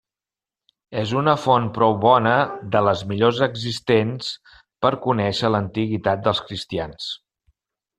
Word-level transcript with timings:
És 1.01 1.11
una 1.21 1.35
font 1.41 1.67
prou 1.75 1.93
bona, 2.07 2.33
de 2.77 2.83
les 2.89 3.05
millors 3.13 3.45
existents, 3.51 4.33
per 4.87 4.95
conèixer 5.09 5.57
l'antiguitat 5.57 6.29
dels 6.31 6.47
cristians. 6.51 7.17